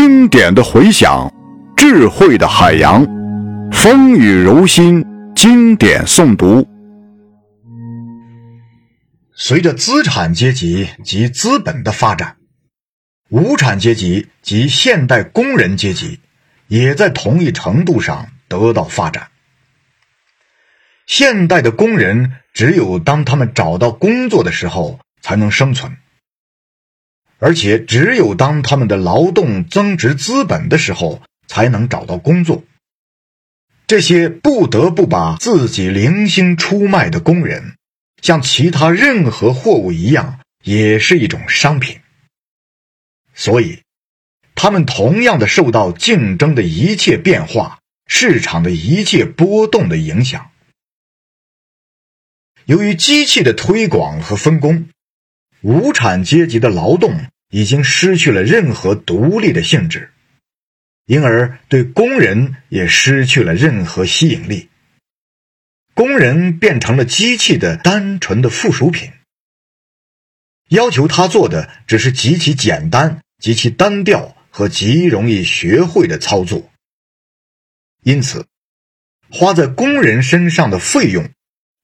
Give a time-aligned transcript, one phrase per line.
[0.00, 1.28] 经典的回响，
[1.76, 3.04] 智慧的海洋，
[3.72, 6.64] 风雨柔心，经典诵读。
[9.34, 12.36] 随着资产阶级及资本的发展，
[13.30, 16.20] 无产阶级及现代工人阶级
[16.68, 19.26] 也在同一程度上得到发展。
[21.08, 25.92] 现代的工人只有当他们找到工作的时候才能生存。
[27.40, 32.64] 而且，只有当他们的劳动增值资本的时候，才能找到工作。
[33.86, 37.76] 这些不得不把自己零星出卖的工人，
[38.20, 42.00] 像其他任何货物一样，也是一种商品。
[43.34, 43.82] 所以，
[44.56, 50.50] 他们同样的受到竞争的一切变化、市场的一切波动的影响。
[52.64, 54.88] 由于机器的推广和分工。
[55.62, 60.12] 无产阶级的劳动已经失去了任何独立的性质，
[61.06, 64.68] 因而对工人也失去了任何吸引力。
[65.94, 69.10] 工人变成了机器的单纯的附属品，
[70.68, 76.70] 要求他做的只是极其简单、极其单调和极容易学会的操作。
[78.04, 78.46] 因此，
[79.28, 81.28] 花在工人身上的费用。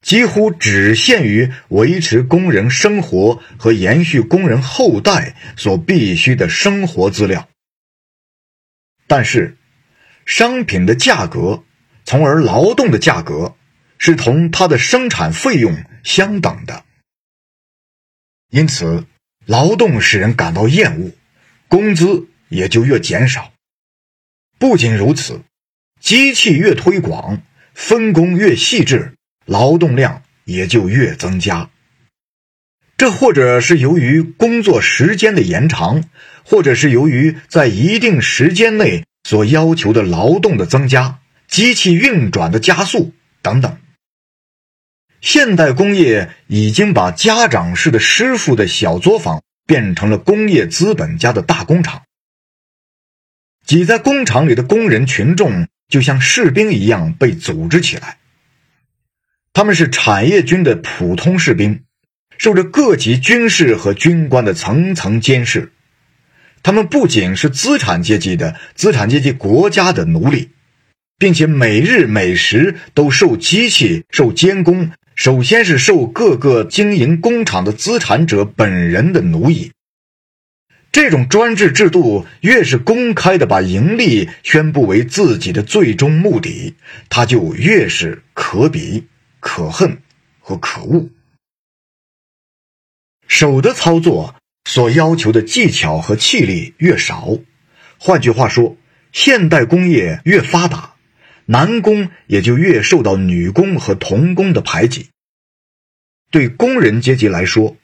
[0.04, 7.48] 几乎只限于维持工人生活和延续工人后代所必须的生活资料。
[9.06, 9.56] 但是，
[10.26, 11.64] 商品的价格，
[12.04, 13.56] 从而劳动的价格，
[13.96, 16.84] 是同它的生产费用相等的。
[18.50, 19.06] 因此，
[19.46, 21.12] 劳动使人感到厌恶，
[21.66, 23.52] 工资也就越减少。
[24.58, 25.40] 不仅如此，
[25.98, 27.40] 机器越推广，
[27.72, 29.14] 分工越细致。
[29.44, 31.70] 劳动量也就越增加。
[32.96, 36.04] 这或者是由于工作时间的延长，
[36.44, 43.78] 或者是由于在一定时间内所要求的劳动的增加、机器运转的加速等等。
[45.20, 52.02] 现代工业已经把家长式的师傅的小作坊变成了工业资本家的大工厂。
[53.66, 58.18] 挤在工厂里的工人群众就像士兵一样被组织起来。
[59.54, 61.84] 他们是产业军的普通士兵，
[62.36, 65.70] 受着各级军事和军官的层层监视。
[66.64, 70.50] 他们不仅是资产阶级的资产阶级国家的奴隶，
[71.18, 74.90] 并且每日每时都受机器、受监工。
[75.14, 79.70] 首先是受各个经营工厂的资产者本人的奴役。
[80.90, 86.74] 这种专制制度越是公开的把盈利宣布为自己的最终目的，
[87.08, 89.04] 它就越是可比。
[89.44, 90.00] 可恨
[90.40, 91.10] 和可恶，
[93.28, 94.34] 手的操作
[94.64, 97.28] 所要求的技巧和气力越少，
[97.98, 98.78] 换句话说，
[99.12, 100.94] 现代工业越发达，
[101.44, 105.10] 男工也就越受到女工和童工的排挤。
[106.30, 107.76] 对工人阶级来说，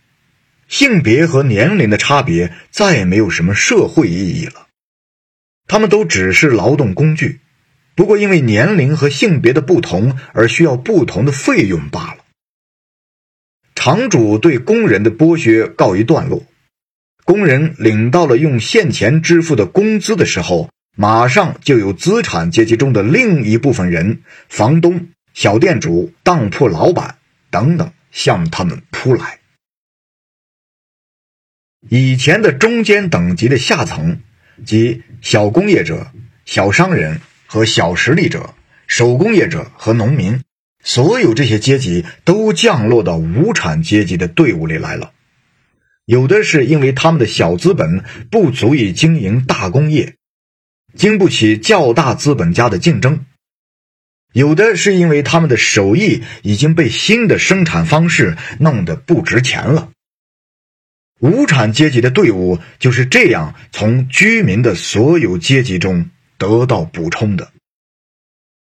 [0.66, 4.69] 性别和年龄的差别再也没有什么社会意义了，
[5.66, 7.41] 他们都只是劳动工具。
[7.95, 12.25] 不过，因为年龄和性别的不同而需要不同的费用罢了。
[13.75, 16.45] 厂主对工人的剥削告一段落，
[17.25, 27.17] 工人领到了用现钱支付的工资的时候，马上就有资产阶级中的另一部分人——房东、小店主、当铺老板
[27.51, 29.39] 等等——向他们扑来。
[31.89, 34.21] 以前的中间等级的下层，
[34.65, 36.11] 即小工业者、
[36.45, 37.21] 小商人。
[37.53, 38.55] 和小实力者、
[38.87, 40.41] 手工业者和农民，
[40.84, 45.11] 所有这些阶级都降落到无产阶级的队伍里来了。
[46.05, 50.15] 有的是因为他们的小资本不足以经营大工业，
[50.94, 53.19] 经不起较大资本家的竞争；
[54.33, 59.91] 有的是因为他们的手艺已经被新的生产方式弄得不值钱了。
[61.19, 66.09] 无产阶级的队伍就是这样从居民的所有阶级中。
[66.41, 67.47] 得到补充的。